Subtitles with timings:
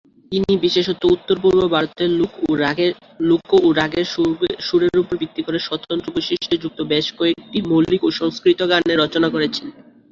[0.31, 2.09] তিনি বিশেষত উত্তর-পূর্ব ভারতের
[2.19, 4.05] লোক ও রাগের
[4.61, 9.67] সুরের উপর ভিত্তি করে স্বতন্ত্র বৈশিষ্ট্যযুক্ত বেশ কয়েকটি মৌলিক সংস্কৃত গানের রচনা করেছেন।